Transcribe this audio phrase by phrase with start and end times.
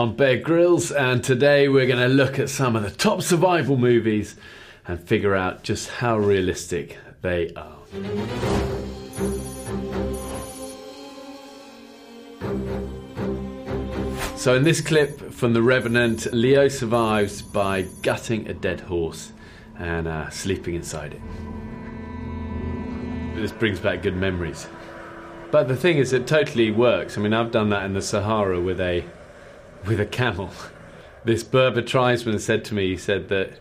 [0.00, 3.76] I'm Bear Grylls, and today we're going to look at some of the top survival
[3.76, 4.36] movies
[4.86, 7.78] and figure out just how realistic they are.
[14.36, 19.32] So, in this clip from The Revenant, Leo survives by gutting a dead horse
[19.80, 21.20] and uh, sleeping inside it.
[23.34, 24.68] This brings back good memories.
[25.50, 27.18] But the thing is, it totally works.
[27.18, 29.02] I mean, I've done that in the Sahara with a
[29.88, 30.50] with a camel.
[31.24, 33.58] This Berber tribesman said to me, he said that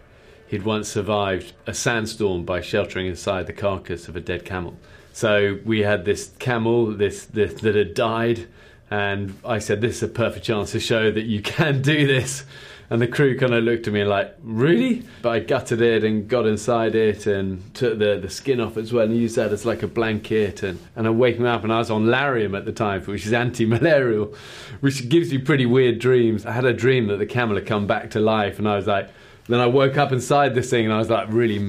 [0.48, 4.78] he'd once survived a sandstorm by sheltering inside the carcass of a dead camel.
[5.14, 8.48] So we had this camel, this, this that had died,
[8.92, 12.46] and I said, "This is a perfect chance to show that you can do this."
[12.90, 15.04] And the crew kind of looked at me like, really?
[15.22, 18.94] But I gutted it and got inside it and took the, the skin off as
[18.94, 20.64] well and used that as like a blanket.
[20.64, 23.26] And, and I woke me up and I was on Lariam at the time, which
[23.26, 24.34] is anti malarial,
[24.80, 26.46] which gives you pretty weird dreams.
[26.46, 28.88] I had a dream that the camel had come back to life and I was
[28.88, 29.10] like,
[29.48, 31.60] then I woke up inside this thing and I was like really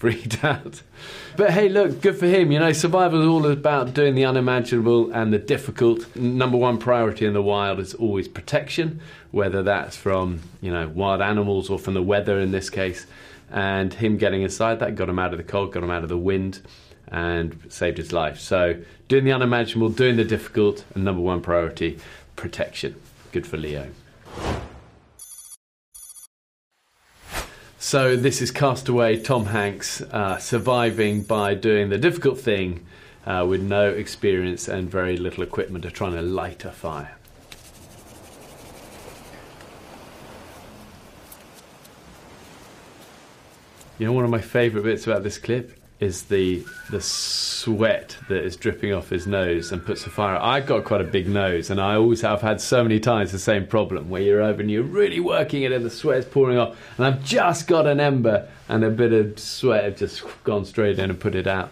[0.00, 0.82] freaked out.
[1.36, 2.50] But hey, look, good for him.
[2.50, 6.16] You know, survival is all about doing the unimaginable and the difficult.
[6.16, 11.20] Number one priority in the wild is always protection, whether that's from, you know, wild
[11.20, 13.06] animals or from the weather in this case.
[13.50, 16.08] And him getting inside that got him out of the cold, got him out of
[16.08, 16.60] the wind,
[17.08, 18.40] and saved his life.
[18.40, 21.98] So, doing the unimaginable, doing the difficult, and number one priority,
[22.36, 22.94] protection.
[23.32, 23.88] Good for Leo.
[27.82, 32.86] So this is Castaway Tom Hanks uh, surviving by doing the difficult thing
[33.24, 37.16] uh, with no experience and very little equipment of trying to light a fire.
[43.98, 48.42] You know, one of my favourite bits about this clip is the the sweat that
[48.42, 50.36] is dripping off his nose and puts the fire.
[50.36, 53.38] I've got quite a big nose, and I always have had so many times the
[53.38, 56.76] same problem where you're over and you're really working it and the sweat's pouring off,
[56.96, 60.98] and I've just got an ember and a bit of sweat have just gone straight
[60.98, 61.70] in and put it out.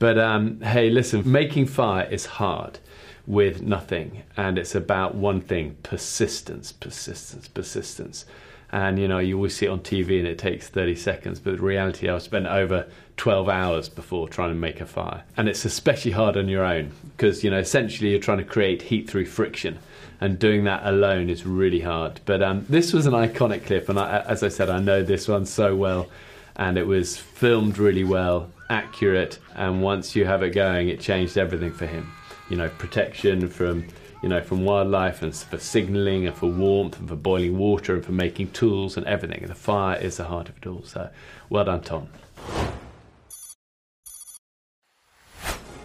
[0.00, 2.80] But um, hey, listen, making fire is hard
[3.26, 8.24] with nothing, and it's about one thing persistence, persistence, persistence
[8.72, 11.60] and you know you always see it on TV and it takes 30 seconds but
[11.60, 12.86] reality I've spent over
[13.16, 15.24] 12 hours before trying to make a fire.
[15.36, 18.82] And it's especially hard on your own because you know essentially you're trying to create
[18.82, 19.78] heat through friction
[20.22, 22.20] and doing that alone is really hard.
[22.24, 25.28] But um, this was an iconic clip and I, as I said I know this
[25.28, 26.08] one so well
[26.56, 31.36] and it was filmed really well accurate and once you have it going it changed
[31.36, 32.10] everything for him.
[32.48, 33.86] You know protection from
[34.22, 38.04] you know, from wildlife and for signalling and for warmth and for boiling water and
[38.04, 39.46] for making tools and everything.
[39.46, 40.82] The fire is the heart of it all.
[40.84, 41.10] So,
[41.48, 42.08] well done, Tom.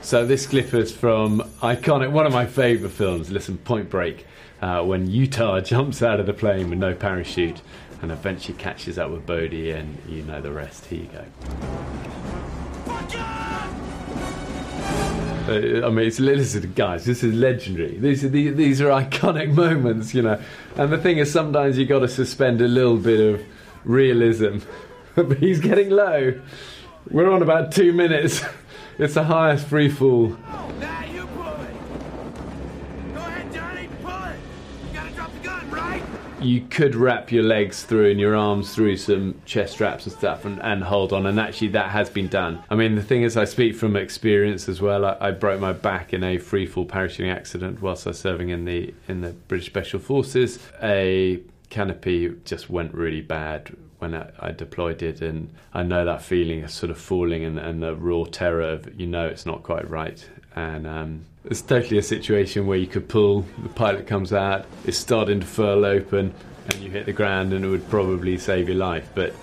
[0.02, 3.32] So this clip is from iconic, one of my favourite films.
[3.32, 4.28] Listen, Point Break,
[4.62, 7.62] uh, when Utah jumps out of the plane with no parachute
[8.02, 10.86] and eventually catches up with Bodhi, and you know the rest.
[10.86, 11.26] Here you go.
[15.48, 17.06] Uh, I mean, it's listen, guys.
[17.06, 17.98] This is legendary.
[17.98, 20.42] These are these, these are iconic moments, you know.
[20.76, 23.46] And the thing is, sometimes you got to suspend a little bit of
[23.84, 24.60] realism.
[25.16, 26.42] but he's getting low.
[27.12, 28.44] We're on about two minutes.
[28.98, 30.38] It's the highest free fall
[36.46, 40.46] you could wrap your legs through and your arms through some chest straps and stuff
[40.46, 42.64] and, and hold on and actually that has been done.
[42.70, 45.06] I mean the thing is i speak from experience as well.
[45.06, 48.50] I, I broke my back in a free fall parachuting accident whilst i was serving
[48.50, 50.60] in the in the british special forces.
[50.82, 56.22] A canopy just went really bad when I, I, deployed it, and I know that
[56.22, 59.64] feeling of sort of falling and, and the raw terror of you know it's not
[59.64, 64.34] quite right, and um, it's totally a situation where you could pull, the pilot comes
[64.34, 66.34] out, it's starting to furl open,
[66.68, 69.10] and you hit the ground, and it would probably save your life.
[69.14, 69.34] But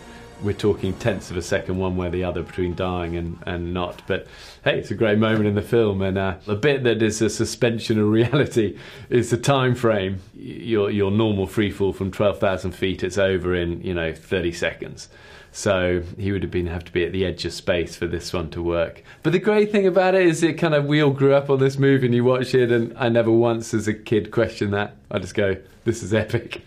[0.43, 3.73] we're talking tenths of a second one way or the other between dying and, and
[3.73, 4.03] not.
[4.07, 4.27] But
[4.65, 7.31] hey, it's a great moment in the film, and uh, the bit that is a
[7.31, 8.79] suspension of reality
[9.11, 10.21] is the time frame.
[10.35, 14.53] Your your normal free fall from twelve thousand feet, it's over in you know thirty
[14.53, 15.09] seconds.
[15.55, 18.33] So he would have been have to be at the edge of space for this
[18.33, 19.05] one to work.
[19.23, 21.61] But the great thing about it is it kind of we all grew up on
[21.61, 24.97] this movie and you watch it and I never once as a kid questioned that.
[25.11, 26.63] I just go, this is epic.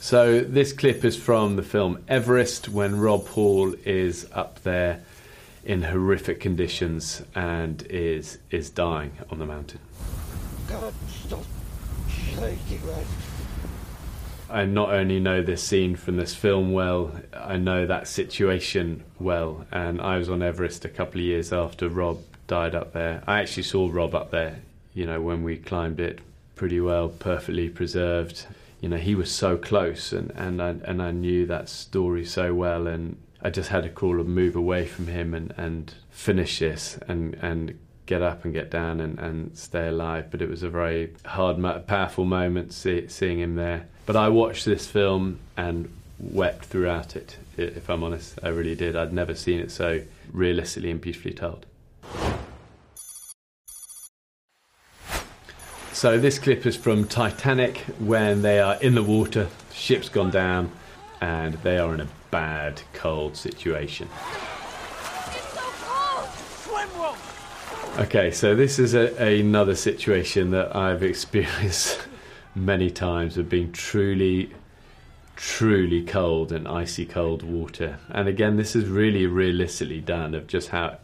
[0.00, 5.02] So this clip is from the film Everest when Rob Hall is up there
[5.64, 9.80] in horrific conditions and is is dying on the mountain.
[10.66, 11.44] God, stop
[12.08, 13.04] shaking, man.
[14.50, 19.66] I not only know this scene from this film well, I know that situation well.
[19.70, 23.22] And I was on Everest a couple of years after Rob died up there.
[23.26, 24.60] I actually saw Rob up there.
[24.94, 26.18] you know, when we climbed it
[26.56, 28.46] pretty well, perfectly preserved.
[28.80, 32.54] You know, he was so close, and and I, and I knew that story so
[32.54, 36.58] well, and I just had to crawl and move away from him and and finish
[36.58, 40.30] this and and get up and get down and, and stay alive.
[40.32, 43.86] But it was a very hard, powerful moment see, seeing him there.
[44.06, 47.36] But I watched this film and wept throughout it.
[47.56, 48.96] If I'm honest, I really did.
[48.96, 50.00] I'd never seen it so
[50.32, 51.66] realistically and beautifully told.
[55.92, 60.70] So this clip is from Titanic when they are in the water, ship's gone down,
[61.20, 64.08] and they are in a bad cold situation.
[67.98, 71.98] Okay, so this is a, another situation that I've experienced
[72.54, 74.52] many times of being truly,
[75.34, 77.98] truly cold and icy cold water.
[78.10, 80.98] And again, this is really realistically done of just how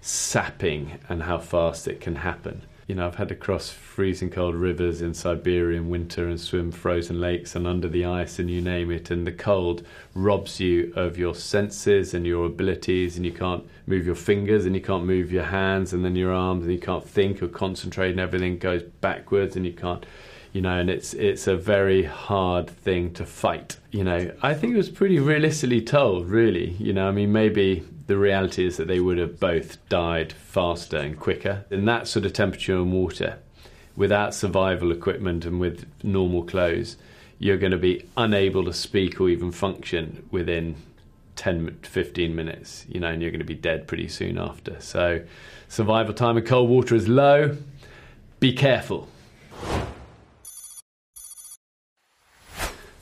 [0.00, 4.56] sapping and how fast it can happen you know, I've had to cross freezing cold
[4.56, 8.60] rivers in Siberia in winter and swim frozen lakes and under the ice and you
[8.60, 9.12] name it.
[9.12, 14.06] And the cold robs you of your senses and your abilities, and you can't move
[14.06, 17.08] your fingers and you can't move your hands and then your arms, and you can't
[17.08, 20.04] think or concentrate, and everything goes backwards, and you can't
[20.52, 23.76] you know, and it's it's a very hard thing to fight.
[23.90, 26.70] You know, I think it was pretty realistically told, really.
[26.72, 30.96] You know, I mean, maybe the reality is that they would have both died faster
[30.96, 33.38] and quicker in that sort of temperature and water
[33.94, 36.96] without survival equipment and with normal clothes
[37.38, 40.74] you're going to be unable to speak or even function within
[41.36, 45.22] 10 15 minutes you know and you're going to be dead pretty soon after so
[45.68, 47.56] survival time in cold water is low
[48.40, 49.08] be careful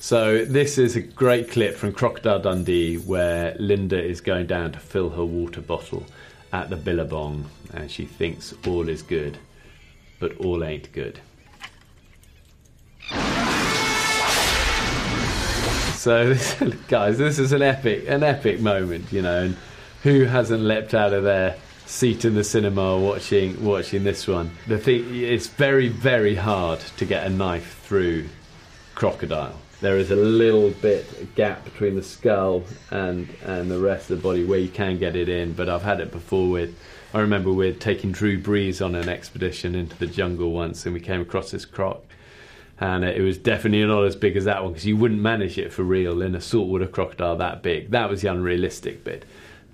[0.00, 4.79] So this is a great clip from Crocodile Dundee where Linda is going down to
[4.79, 6.06] fill her water bottle
[6.53, 9.39] at the Billabong and she thinks all is good,
[10.21, 11.19] but all ain't good.
[15.97, 16.37] So
[16.89, 19.56] guys, this is an epic, an epic moment, you know, and
[20.05, 21.56] who hasn't leapt out of their
[21.87, 24.53] seat in the cinema watching watching this one?
[24.69, 28.29] The thing, it's very, very hard to get a knife through
[28.99, 34.11] crocodile there is a little bit a gap between the skull and and the rest
[34.11, 35.53] of the body where you can get it in.
[35.53, 36.77] But I've had it before with.
[37.15, 41.00] I remember we're taking Drew Brees on an expedition into the jungle once, and we
[41.00, 42.03] came across this croc,
[42.81, 45.73] and it was definitely not as big as that one because you wouldn't manage it
[45.73, 47.93] for real in a saltwater crocodile that big.
[47.93, 49.25] That was the unrealistic bit.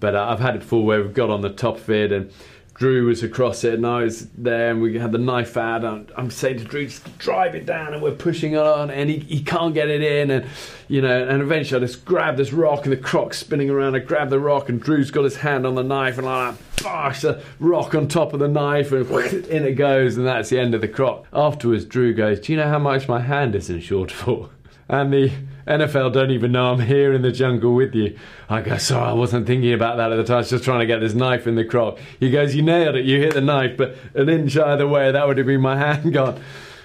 [0.01, 2.31] But uh, I've had it before where we've got on the top of it and
[2.75, 5.85] Drew was across it, and I was there, and we had the knife out.
[5.85, 9.19] And I'm saying to Drew, just drive it down, and we're pushing on, and he,
[9.19, 10.47] he can't get it in, and
[10.89, 13.95] you know, and eventually I just grab this rock, and the croc's spinning around.
[13.95, 17.23] I grab the rock, and Drew's got his hand on the knife, and like, bosh,
[17.23, 19.09] the rock on top of the knife, and
[19.47, 21.27] in it goes, and that's the end of the croc.
[21.33, 24.51] Afterwards, Drew goes, "Do you know how much my hand is insured for?"
[24.87, 25.33] And the
[25.67, 28.19] NFL don't even know I'm here in the jungle with you.
[28.49, 30.37] I go, sorry, I wasn't thinking about that at the time.
[30.37, 31.99] I was just trying to get this knife in the croc.
[32.21, 33.05] He goes, you nailed it.
[33.07, 36.13] You hit the knife, but an inch either way, that would have been my hand
[36.13, 36.41] gone.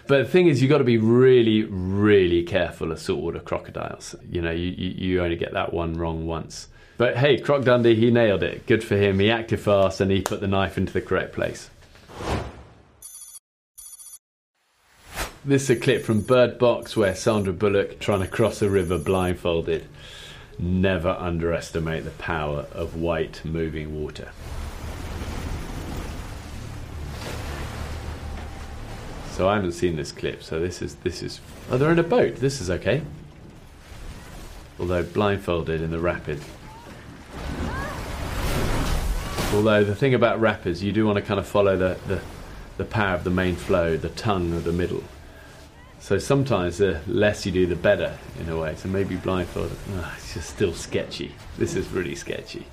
[0.07, 4.15] But the thing is, you've got to be really, really careful of saltwater crocodiles.
[4.29, 6.67] You know, you, you, you only get that one wrong once.
[6.97, 8.65] But hey, Croc Dundee, he nailed it.
[8.65, 9.19] Good for him.
[9.19, 11.69] He acted fast and he put the knife into the correct place.
[15.49, 18.99] This is a clip from Bird Box where Sandra Bullock trying to cross a river
[18.99, 19.83] blindfolded.
[20.59, 24.29] Never underestimate the power of white moving water.
[29.31, 31.41] So I haven't seen this clip, so this is this is
[31.71, 32.35] Oh they're in a boat.
[32.35, 33.01] This is okay.
[34.79, 36.43] Although blindfolded in the rapid.
[39.51, 42.21] Although the thing about rapids, you do want to kind of follow the, the,
[42.77, 45.03] the power of the main flow, the tongue of the middle.
[45.99, 48.75] So sometimes the less you do, the better in a way.
[48.75, 49.77] So maybe blindfolded.
[49.91, 51.35] Oh, ah, it's just still sketchy.
[51.57, 52.65] This is really sketchy.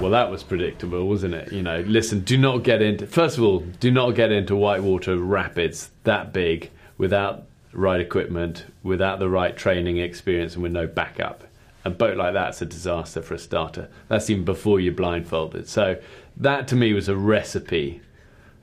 [0.00, 1.52] Well, that was predictable, wasn't it?
[1.52, 3.06] You know, listen, do not get into.
[3.06, 9.18] First of all, do not get into whitewater rapids that big without right equipment, without
[9.18, 11.44] the right training experience, and with no backup.
[11.84, 13.88] A boat like that's a disaster for a starter.
[14.08, 15.68] That's even before you're blindfolded.
[15.68, 16.00] So
[16.36, 18.00] that to me was a recipe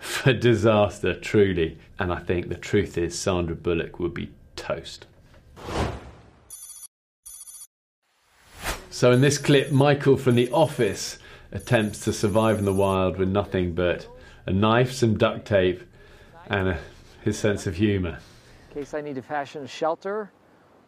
[0.22, 1.78] for disaster, truly.
[2.00, 5.06] And I think the truth is, Sandra Bullock would be toast.
[8.90, 11.20] So, in this clip, Michael from The Office
[11.52, 14.08] attempts to survive in the wild with nothing but
[14.48, 15.84] a knife, some duct tape,
[16.48, 16.80] and a,
[17.22, 18.18] his sense of humour.
[18.70, 20.32] In case I need to fashion a shelter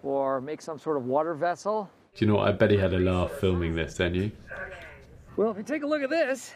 [0.02, 1.90] or make some sort of water vessel.
[2.16, 2.48] Do you know what?
[2.48, 4.32] I bet he had a laugh filming this, didn't you?
[5.38, 6.54] Well, if you take a look at this,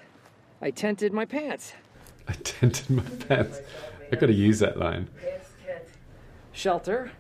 [0.62, 1.74] I tented my pants.
[2.30, 3.60] I tented my pants.
[4.12, 5.08] I got to use that line.
[6.52, 7.12] Shelter.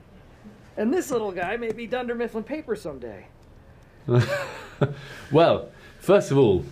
[0.75, 3.27] And this little guy may be Dunder Mifflin paper someday.
[5.31, 6.63] Well, first of all,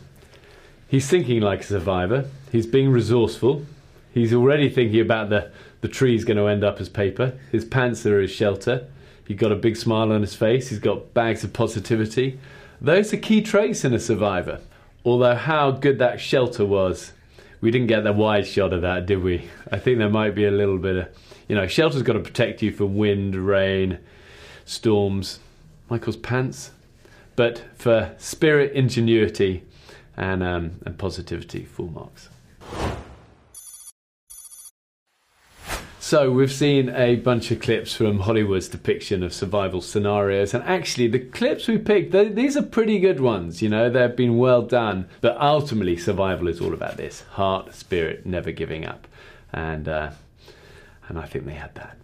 [0.88, 2.30] he's thinking like a survivor.
[2.52, 3.66] He's being resourceful.
[4.14, 5.52] He's already thinking about the,
[5.82, 7.38] the tree's going to end up as paper.
[7.52, 8.88] His pants are his shelter.
[9.28, 10.70] He's got a big smile on his face.
[10.70, 12.40] He's got bags of positivity.
[12.80, 14.62] Those are key traits in a survivor.
[15.04, 17.12] Although, how good that shelter was,
[17.66, 19.50] we didn't get the wide shot of that, did we?
[19.72, 21.08] I think there might be a little bit of,
[21.48, 23.98] you know, shelter's got to protect you from wind, rain,
[24.66, 25.40] storms.
[25.90, 26.70] Michael's pants.
[27.36, 29.64] But for spirit, ingenuity,
[30.16, 32.30] and, um, and positivity, full marks.
[36.06, 41.08] So we've seen a bunch of clips from Hollywood's depiction of survival scenarios, and actually
[41.08, 43.64] the clips we picked, they, these are pretty good ones.
[43.64, 45.10] You know, they've been well done.
[45.22, 49.08] But ultimately, survival is all about this: heart, spirit, never giving up,
[49.52, 50.12] and uh,
[51.08, 51.98] and I think they had that.